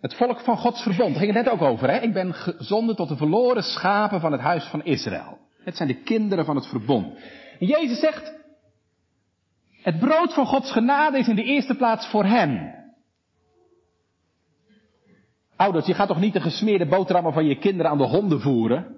[0.00, 1.10] Het volk van Gods verbond.
[1.10, 1.98] Daar ging het net ook over, hè?
[2.00, 5.38] Ik ben gezonden tot de verloren schapen van het huis van Israël.
[5.64, 7.18] Het zijn de kinderen van het verbond.
[7.58, 8.32] En Jezus zegt,
[9.82, 12.74] het brood van Gods genade is in de eerste plaats voor hen.
[15.56, 18.95] Ouders, je gaat toch niet de gesmeerde boterhammen van je kinderen aan de honden voeren?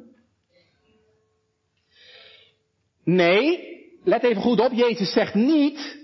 [3.09, 3.61] Nee,
[4.05, 5.99] let even goed op, Jezus zegt niet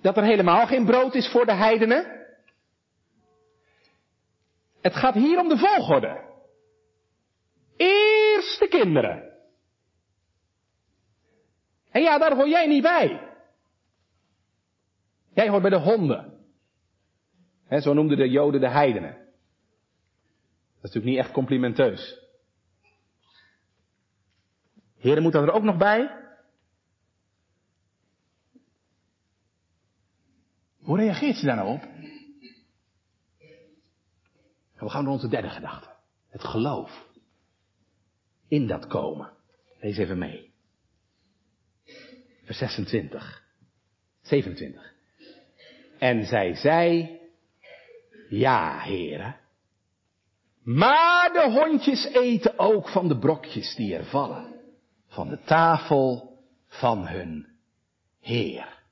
[0.00, 2.26] dat er helemaal geen brood is voor de heidenen.
[4.80, 6.26] Het gaat hier om de volgorde.
[7.76, 9.32] Eerst de kinderen.
[11.90, 13.36] En ja, daar hoor jij niet bij.
[15.34, 16.46] Jij hoort bij de honden.
[17.70, 19.12] Zo noemden de Joden de heidenen.
[19.12, 19.30] Dat
[20.74, 22.27] is natuurlijk niet echt complimenteus.
[24.98, 26.16] Heren, moet dat er ook nog bij?
[30.78, 31.88] Hoe reageert ze daar nou op?
[34.78, 35.88] we gaan naar onze derde gedachte.
[36.28, 37.06] Het geloof.
[38.48, 39.32] In dat komen.
[39.80, 40.52] Lees even mee.
[42.44, 43.44] Vers 26.
[44.20, 44.94] 27.
[45.98, 47.18] En zij zei,
[48.28, 49.36] ja, heren.
[50.62, 54.57] Maar de hondjes eten ook van de brokjes die er vallen
[55.18, 57.46] van de tafel van hun
[58.20, 58.82] Heer.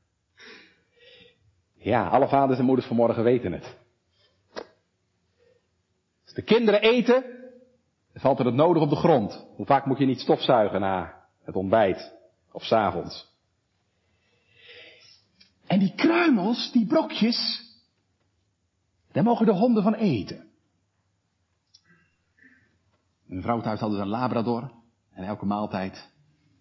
[1.74, 3.76] Ja, alle vaders en moeders vanmorgen weten het.
[6.24, 7.22] Als de kinderen eten,
[8.12, 9.46] dan valt er het nodig op de grond.
[9.56, 12.14] Hoe vaak moet je niet stofzuigen na het ontbijt
[12.52, 13.34] of s'avonds?
[15.66, 17.62] En die kruimels, die brokjes,
[19.12, 20.50] daar mogen de honden van eten.
[23.28, 24.70] Een vrouw thuis hadden een labrador.
[25.10, 26.14] En elke maaltijd,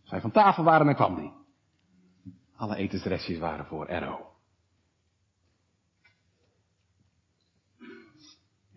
[0.10, 1.34] wij van tafel waren, dan kwam die.
[2.56, 4.34] Alle etensrestjes waren voor Erro.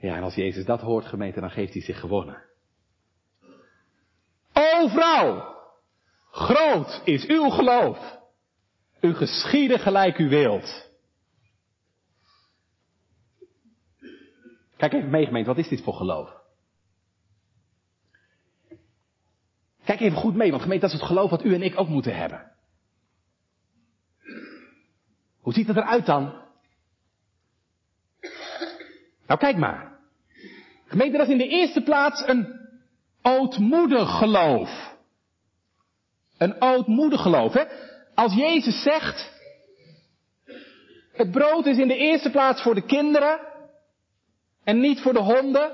[0.01, 2.43] Ja, en als Jezus dat hoort, gemeente, dan geeft hij zich gewonnen.
[4.53, 5.57] O vrouw,
[6.31, 8.19] Groot is uw geloof.
[9.01, 10.91] U geschieden gelijk u wilt.
[14.77, 16.38] Kijk even mee gemeente, wat is dit voor geloof?
[19.89, 21.89] Kijk even goed mee, want gemeente, dat is het geloof wat u en ik ook
[21.89, 22.53] moeten hebben.
[25.41, 26.43] Hoe ziet het eruit dan?
[29.27, 29.99] Nou, kijk maar.
[30.87, 32.69] Gemeente, dat is in de eerste plaats een
[33.23, 34.97] ootmoedig geloof.
[36.39, 37.65] Een ootmoedig geloof, hè?
[38.15, 39.33] Als Jezus zegt,
[41.13, 43.41] het brood is in de eerste plaats voor de kinderen
[44.65, 45.73] en niet voor de honden,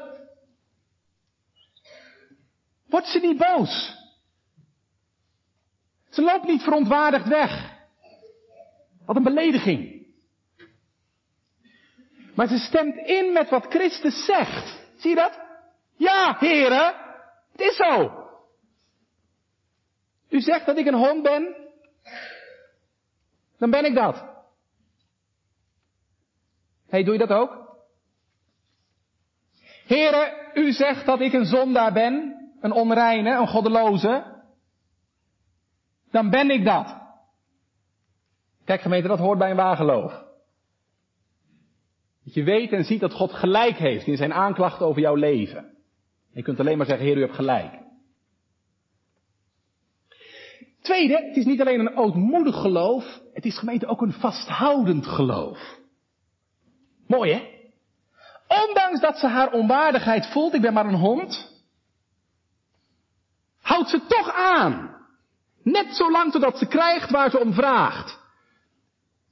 [2.87, 4.03] wordt ze niet boos.
[6.15, 7.73] Ze loopt niet verontwaardigd weg.
[9.07, 10.07] Wat een belediging.
[12.35, 14.83] Maar ze stemt in met wat Christus zegt.
[14.97, 15.41] Zie je dat?
[15.97, 16.95] Ja, heren,
[17.53, 18.23] het is zo.
[20.29, 21.57] U zegt dat ik een hond ben,
[23.59, 24.25] dan ben ik dat.
[26.89, 27.77] Hé, doe je dat ook?
[29.87, 34.34] Heren, u zegt dat ik een zondaar ben, een onreine, een goddeloze,
[36.15, 36.97] dan ben ik dat.
[38.65, 40.13] Kijk gemeente, dat hoort bij een waar geloof.
[42.25, 45.77] Dat je weet en ziet dat God gelijk heeft in zijn aanklachten over jouw leven.
[46.33, 47.83] Je kunt alleen maar zeggen, Heer, u hebt gelijk.
[50.81, 55.79] Tweede, het is niet alleen een ootmoedig geloof, het is gemeente ook een vasthoudend geloof.
[57.07, 57.53] Mooi hè?
[58.67, 61.63] Ondanks dat ze haar onwaardigheid voelt, ik ben maar een hond,
[63.61, 64.95] houdt ze toch aan.
[65.65, 68.19] Net zolang totdat ze krijgt waar ze om vraagt.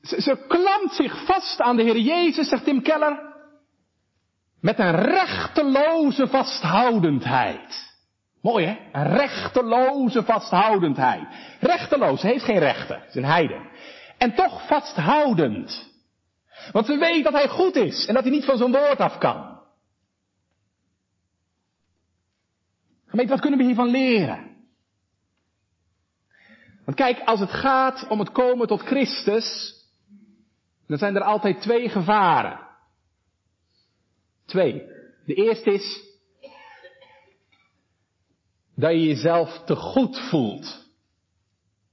[0.02, 3.32] Ze, klampt zich vast aan de Heer Jezus, zegt Tim Keller,
[4.60, 7.90] met een rechteloze vasthoudendheid.
[8.40, 8.78] Mooi hè?
[8.92, 11.26] Een rechteloze vasthoudendheid.
[11.60, 13.68] Rechteloos, ze heeft geen rechten, ze is een heiden.
[14.18, 15.90] En toch vasthoudend.
[16.72, 19.18] Want ze weet dat hij goed is en dat hij niet van zijn woord af
[19.18, 19.60] kan.
[23.06, 24.51] Gemeente, wat kunnen we hiervan leren?
[26.84, 29.74] Want kijk, als het gaat om het komen tot Christus,
[30.86, 32.60] dan zijn er altijd twee gevaren.
[34.46, 34.82] Twee.
[35.26, 36.10] De eerste is
[38.74, 40.90] dat je jezelf te goed voelt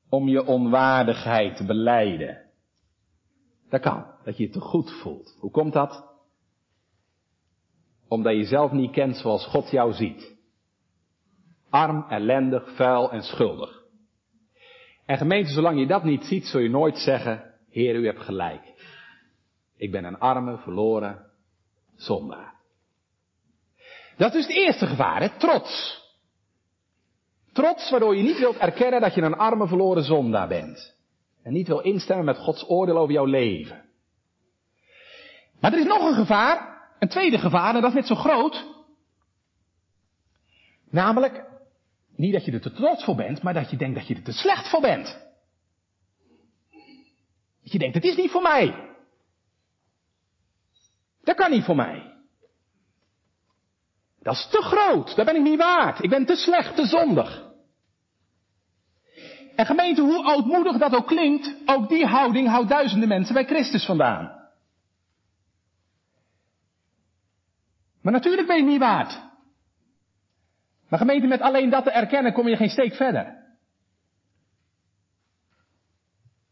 [0.09, 2.45] om je onwaardigheid te beleiden.
[3.69, 5.35] Dat kan, dat je je te goed voelt.
[5.39, 6.07] Hoe komt dat?
[8.07, 10.37] Omdat je jezelf niet kent zoals God jou ziet.
[11.69, 13.78] Arm, ellendig, vuil en schuldig.
[15.09, 18.61] En gemeente, zolang je dat niet ziet, zul je nooit zeggen, Heer, u hebt gelijk.
[19.77, 21.25] Ik ben een arme, verloren
[21.95, 22.53] zondaar.
[24.17, 25.29] Dat is het eerste gevaar, hè?
[25.37, 26.03] trots.
[27.53, 30.95] Trots waardoor je niet wilt erkennen dat je een arme, verloren zondaar bent.
[31.43, 33.85] En niet wil instemmen met Gods oordeel over jouw leven.
[35.59, 38.65] Maar er is nog een gevaar, een tweede gevaar, en dat is net zo groot.
[40.89, 41.45] Namelijk,
[42.19, 44.23] niet dat je er te trots voor bent, maar dat je denkt dat je er
[44.23, 45.17] te slecht voor bent.
[47.61, 48.95] Dat je denkt, het is niet voor mij.
[51.23, 52.13] Dat kan niet voor mij.
[54.21, 56.03] Dat is te groot, dat ben ik niet waard.
[56.03, 57.47] Ik ben te slecht, te zondig.
[59.55, 63.85] En gemeente, hoe oudmoedig dat ook klinkt, ook die houding houdt duizenden mensen bij Christus
[63.85, 64.49] vandaan.
[68.01, 69.28] Maar natuurlijk ben je niet waard.
[70.89, 73.47] Maar gemeente, met alleen dat te erkennen kom je geen steek verder.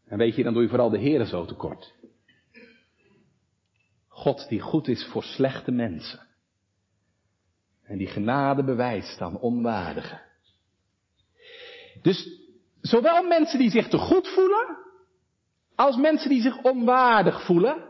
[0.06, 1.94] En weet je, dan doe je vooral de Heeren zo tekort.
[4.08, 6.26] God die goed is voor slechte mensen.
[7.82, 10.20] En die genade bewijst aan onwaardigen.
[12.02, 12.40] Dus
[12.80, 14.76] zowel mensen die zich te goed voelen,
[15.74, 17.88] als mensen die zich onwaardig voelen,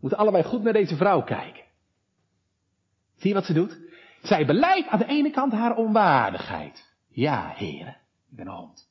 [0.00, 1.64] moeten allebei goed naar deze vrouw kijken.
[3.16, 3.87] Zie je wat ze doet?
[4.22, 6.96] Zij beleidt aan de ene kant haar onwaardigheid.
[7.08, 7.96] Ja, heren,
[8.30, 8.88] ik ben een hond.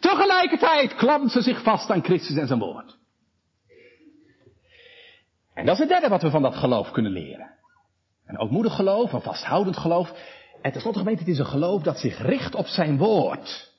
[0.00, 2.98] Tegelijkertijd klampt ze zich vast aan Christus en zijn woord.
[5.54, 7.50] En dat is het derde wat we van dat geloof kunnen leren.
[8.26, 10.12] Een ootmoedig geloof, een vasthoudend geloof.
[10.62, 13.72] En tenslotte gemeente, het is een geloof dat zich richt op zijn woord.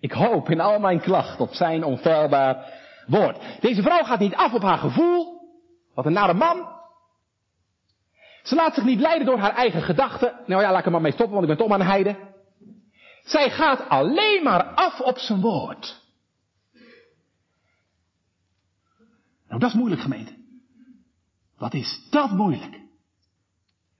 [0.00, 2.72] Ik hoop in al mijn klacht op zijn onfeilbaar
[3.06, 3.38] woord.
[3.60, 5.40] Deze vrouw gaat niet af op haar gevoel.
[5.94, 6.79] Wat een nare man.
[8.50, 10.40] Ze laat zich niet leiden door haar eigen gedachten.
[10.46, 12.16] Nou ja, laat ik er maar mee stoppen, want ik ben toch maar een heide.
[13.22, 16.00] Zij gaat alleen maar af op zijn woord.
[19.48, 20.32] Nou, dat is moeilijk, gemeente.
[21.58, 22.80] Wat is dat moeilijk?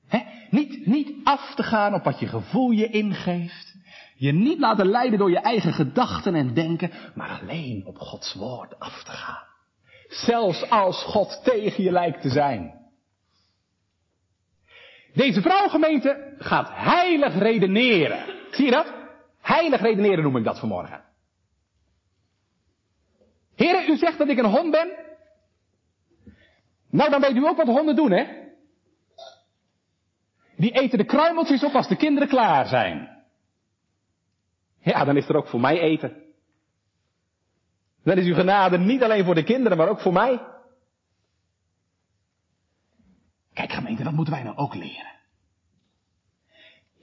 [0.07, 0.21] He?
[0.51, 3.75] Niet, niet af te gaan op wat je gevoel je ingeeft.
[4.17, 8.79] Je niet laten leiden door je eigen gedachten en denken, maar alleen op Gods woord
[8.79, 9.47] af te gaan.
[10.09, 12.80] Zelfs als God tegen je lijkt te zijn.
[15.13, 18.25] Deze vrouwgemeente gaat heilig redeneren.
[18.51, 18.93] Zie je dat?
[19.41, 21.05] Heilig redeneren noem ik dat vanmorgen.
[23.55, 24.91] Heren, u zegt dat ik een hond ben.
[26.91, 28.27] Nou, dan weet u ook wat honden doen, hè?
[30.57, 33.25] Die eten de kruimeltjes op als de kinderen klaar zijn.
[34.81, 36.23] Ja, dan is er ook voor mij eten.
[38.05, 40.41] Dan is uw genade niet alleen voor de kinderen, maar ook voor mij.
[43.61, 45.13] Kijk gemeente, dat moeten wij nou ook leren.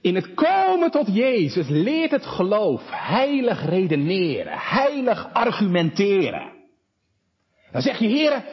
[0.00, 6.52] In het komen tot Jezus leert het geloof heilig redeneren, heilig argumenteren.
[7.72, 8.44] Dan zeg je, heren,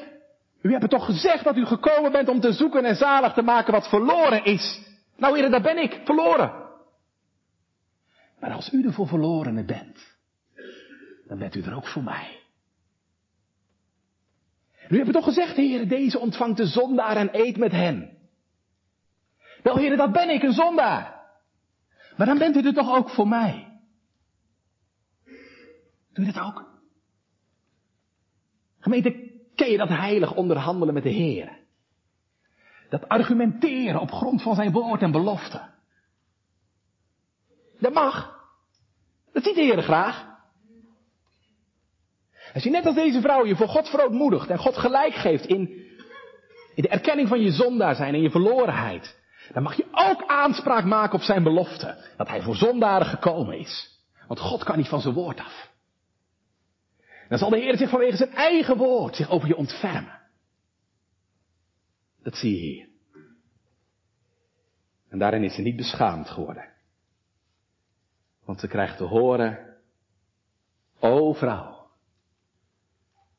[0.62, 3.74] u hebt toch gezegd dat u gekomen bent om te zoeken en zalig te maken
[3.74, 4.82] wat verloren is.
[5.18, 6.51] Nou heren, daar ben ik, verloren.
[8.39, 10.16] Maar als u er voor verlorenen bent,
[11.28, 12.45] dan bent u er ook voor mij.
[14.89, 18.17] U hebt toch gezegd, heren, deze ontvangt de zondaar en eet met hen.
[19.63, 21.23] Wel heren, dat ben ik, een zondaar.
[22.17, 23.79] Maar dan bent u er toch ook voor mij.
[26.13, 26.73] Doe je dat ook?
[28.79, 31.59] Gemeente, ken je dat heilig onderhandelen met de Heer?
[32.89, 35.69] Dat argumenteren op grond van zijn woord en belofte.
[37.79, 38.33] Dat mag.
[39.33, 40.34] Dat ziet de Heer graag.
[42.56, 45.60] Als je net als deze vrouw je voor God verootmoedigt en God gelijk geeft in,
[46.76, 49.20] in de erkenning van je zondaar zijn en je verlorenheid,
[49.53, 51.97] dan mag je ook aanspraak maken op zijn belofte.
[52.18, 53.99] Dat hij voor zondaren gekomen is.
[54.28, 55.72] Want God kan niet van zijn woord af.
[57.30, 60.22] Dan zal de Heer zich vanwege zijn eigen woord zich over je ontfermen.
[62.24, 62.88] Dat zie je hier.
[65.10, 66.70] En daarin is ze niet beschaamd geworden.
[68.45, 69.78] Want ze krijgt te horen,
[70.99, 71.74] o vrouw,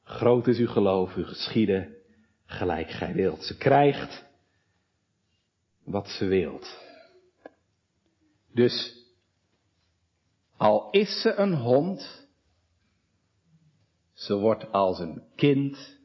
[0.07, 1.97] groot is uw geloof, uw geschieden,
[2.45, 3.43] gelijk gij wilt.
[3.43, 4.25] Ze krijgt
[5.85, 6.85] wat ze wilt.
[8.53, 9.05] Dus,
[10.57, 12.29] al is ze een hond,
[14.13, 15.99] ze wordt als een kind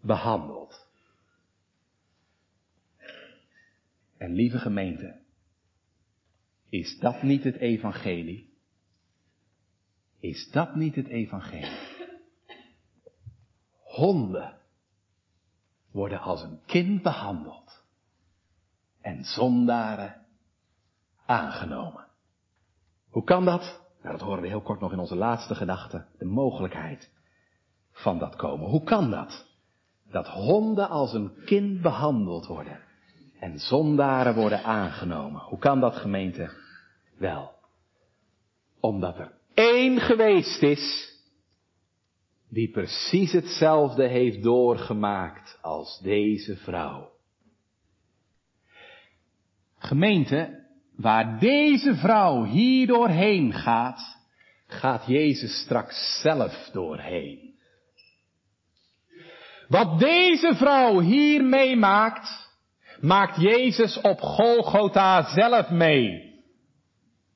[0.00, 0.86] behandeld.
[4.16, 5.20] En lieve gemeente,
[6.68, 8.52] is dat niet het evangelie?
[10.20, 11.93] Is dat niet het evangelie?
[13.94, 14.54] Honden
[15.90, 17.82] worden als een kind behandeld
[19.00, 20.26] en zondaren
[21.26, 22.06] aangenomen.
[23.10, 23.80] Hoe kan dat?
[24.02, 26.04] Nou, dat horen we heel kort nog in onze laatste gedachte.
[26.18, 27.10] De mogelijkheid
[27.92, 28.68] van dat komen.
[28.68, 29.46] Hoe kan dat?
[30.10, 32.80] Dat honden als een kind behandeld worden
[33.40, 35.40] en zondaren worden aangenomen.
[35.40, 36.50] Hoe kan dat gemeente?
[37.18, 37.54] Wel,
[38.80, 41.13] omdat er één geweest is
[42.54, 47.10] die precies hetzelfde heeft doorgemaakt als deze vrouw.
[49.78, 54.16] Gemeente, waar deze vrouw hier doorheen gaat,
[54.66, 57.54] gaat Jezus straks zelf doorheen.
[59.68, 62.50] Wat deze vrouw hier meemaakt,
[63.00, 66.32] maakt Jezus op Golgotha zelf mee.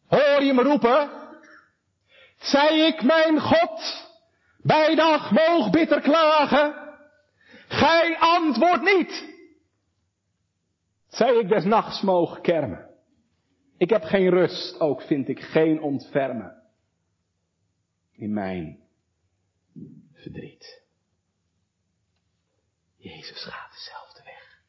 [0.06, 1.10] Hoor je me roepen?
[2.38, 4.07] Zei ik mijn God,
[4.62, 6.96] bij dag moog bitter klagen,
[7.68, 9.36] gij antwoord niet.
[11.08, 12.88] Zij ik des nachts mogen kermen.
[13.76, 16.62] Ik heb geen rust, ook vind ik geen ontfermen.
[18.12, 18.88] In mijn
[20.12, 20.82] verdriet.
[22.96, 24.62] Jezus gaat dezelfde weg.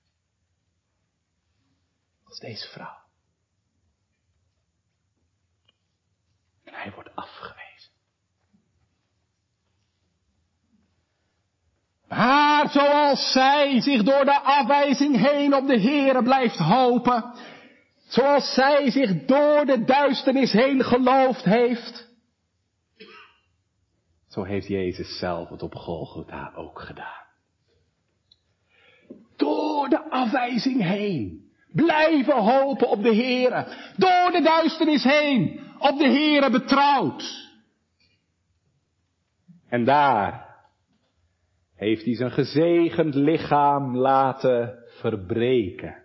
[2.24, 2.98] Als deze vrouw.
[6.64, 7.69] En hij wordt afgewezen.
[12.10, 17.34] Maar zoals zij zich door de afwijzing heen op de Heere blijft hopen,
[18.08, 22.08] zoals zij zich door de duisternis heen geloofd heeft,
[24.28, 27.28] zo heeft Jezus zelf het op Golgotha ook gedaan.
[29.36, 31.48] Door de afwijzing heen.
[31.72, 33.68] Blijven hopen op de Heere.
[33.98, 35.60] Door de duisternis heen.
[35.80, 37.50] Op de Heere betrouwd.
[39.70, 40.49] En daar
[41.80, 46.04] heeft hij zijn gezegend lichaam laten verbreken.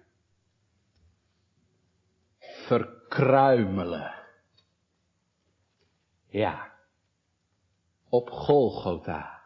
[2.66, 4.14] Verkruimelen.
[6.27, 6.72] Ja,
[8.09, 9.43] op Golgotha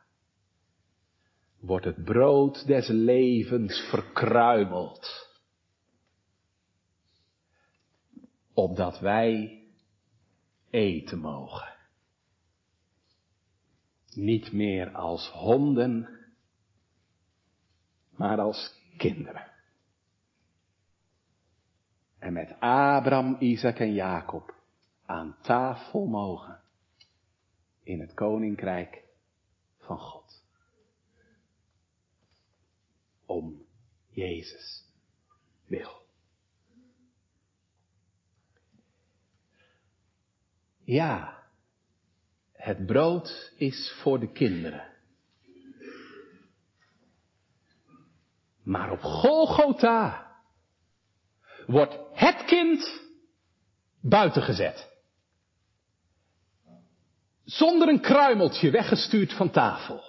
[1.60, 5.28] wordt het brood des levens verkruimeld.
[8.54, 9.62] Opdat wij
[10.70, 11.76] eten mogen.
[14.14, 16.17] Niet meer als honden,
[18.18, 19.46] maar als kinderen.
[22.18, 24.54] En met Abraham, Isaac en Jacob
[25.04, 26.60] aan tafel mogen
[27.82, 29.04] in het koninkrijk
[29.78, 30.44] van God.
[33.26, 33.66] Om
[34.08, 34.84] Jezus
[35.64, 36.02] wil.
[40.84, 41.42] Ja,
[42.52, 44.97] het brood is voor de kinderen.
[48.68, 50.36] Maar op Golgotha
[51.66, 53.00] wordt het kind
[54.00, 54.88] buiten gezet.
[57.44, 60.02] Zonder een kruimeltje weggestuurd van tafel.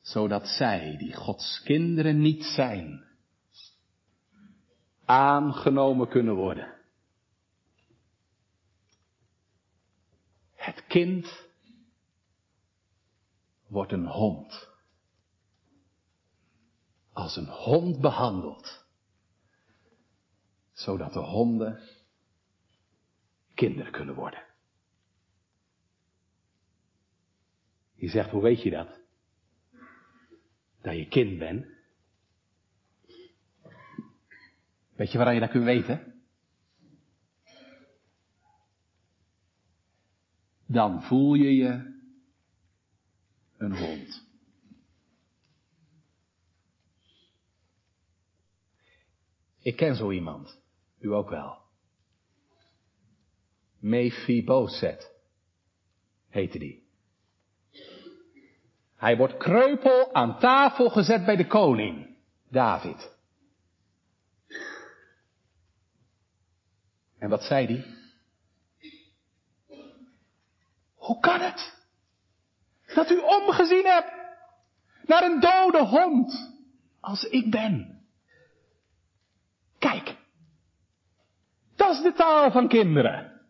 [0.00, 3.04] Zodat zij, die Gods kinderen niet zijn,
[5.04, 6.74] aangenomen kunnen worden.
[10.54, 11.46] Het kind
[13.66, 14.67] wordt een hond.
[17.18, 18.86] Als een hond behandeld.
[20.72, 21.82] Zodat de honden
[23.54, 24.44] kinderen kunnen worden.
[27.94, 29.00] Je zegt, hoe weet je dat?
[30.80, 31.66] Dat je kind bent.
[34.94, 36.22] Weet je waar je dat kunt weten?
[40.66, 42.00] Dan voel je je
[43.56, 44.27] een hond.
[49.68, 50.58] Ik ken zo iemand.
[50.98, 51.58] U ook wel.
[53.78, 55.12] Mephiboset
[56.28, 56.88] heette die.
[58.96, 62.16] Hij wordt kreupel aan tafel gezet bij de koning,
[62.50, 63.16] David.
[67.18, 67.84] En wat zei hij?
[70.94, 71.86] Hoe kan het?
[72.94, 74.12] Dat u omgezien hebt
[75.06, 76.54] naar een dode hond
[77.00, 77.97] als ik ben.
[79.78, 80.16] Kijk,
[81.76, 83.40] dat is de taal van kinderen.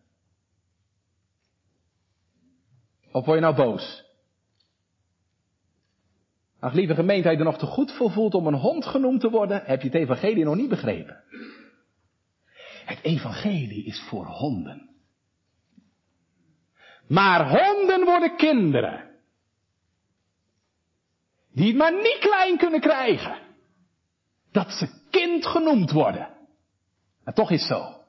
[3.11, 4.07] Of word je nou boos?
[6.59, 9.29] Ach, lieve gemeente, hij er nog te goed voor voelt om een hond genoemd te
[9.29, 11.23] worden, heb je het evangelie nog niet begrepen.
[12.85, 14.89] Het evangelie is voor honden.
[17.07, 19.09] Maar honden worden kinderen.
[21.51, 23.37] Die het maar niet klein kunnen krijgen.
[24.51, 26.37] Dat ze kind genoemd worden.
[27.23, 27.99] En toch is zo.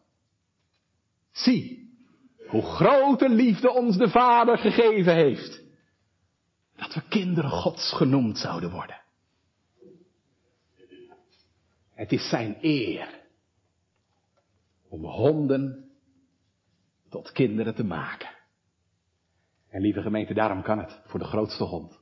[1.33, 1.91] Zie,
[2.49, 5.63] hoe grote liefde ons de Vader gegeven heeft.
[6.77, 9.01] Dat we kinderen Gods genoemd zouden worden.
[11.95, 13.21] Het is zijn eer
[14.89, 15.91] om honden
[17.09, 18.29] tot kinderen te maken.
[19.69, 22.01] En lieve gemeente, daarom kan het voor de grootste hond.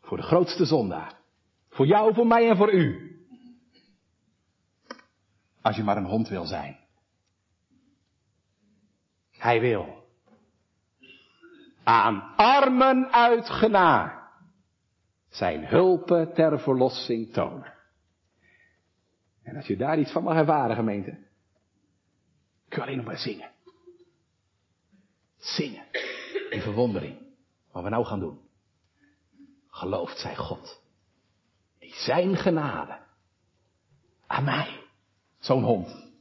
[0.00, 1.20] Voor de grootste zondaar.
[1.68, 3.11] Voor jou, voor mij en voor u.
[5.62, 6.78] Als je maar een hond wil zijn.
[9.30, 10.06] Hij wil.
[11.82, 14.20] Aan armen uit gena.
[15.28, 17.72] Zijn hulpen ter verlossing tonen.
[19.42, 21.10] En als je daar iets van mag ervaren, gemeente.
[22.68, 23.50] Kun je alleen nog maar zingen.
[25.38, 25.84] Zingen.
[26.50, 27.18] In verwondering.
[27.72, 28.40] Wat we nou gaan doen.
[29.68, 30.82] Gelooft zij God.
[31.78, 32.98] Die zijn genade.
[34.26, 34.81] Aan mij.
[35.42, 36.12] Zo'n hond.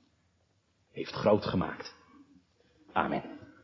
[0.92, 1.96] Heeft groot gemaakt.
[2.92, 3.31] Amen.